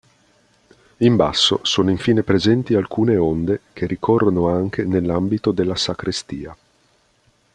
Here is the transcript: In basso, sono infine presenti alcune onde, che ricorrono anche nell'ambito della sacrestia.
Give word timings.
In 0.97 1.15
basso, 1.15 1.59
sono 1.61 1.91
infine 1.91 2.23
presenti 2.23 2.73
alcune 2.73 3.17
onde, 3.17 3.59
che 3.71 3.85
ricorrono 3.85 4.49
anche 4.49 4.83
nell'ambito 4.83 5.51
della 5.51 5.75
sacrestia. 5.75 6.57